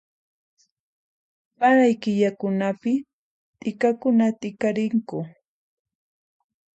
Paray 1.57 1.93
killakunapi 2.03 2.93
t'ikakuna 3.59 4.25
t'ikarinku 4.39 5.19